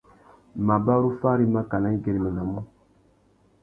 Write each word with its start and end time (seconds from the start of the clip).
Mabarú 0.69 1.11
fari 1.21 1.45
mákànà 1.53 1.87
i 1.95 2.01
güeréménamú. 2.03 2.61